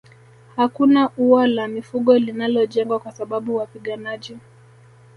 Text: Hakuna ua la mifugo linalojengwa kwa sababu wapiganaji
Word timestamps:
Hakuna 0.55 1.09
ua 1.17 1.47
la 1.47 1.67
mifugo 1.67 2.17
linalojengwa 2.17 2.99
kwa 2.99 3.11
sababu 3.11 3.55
wapiganaji 3.55 4.37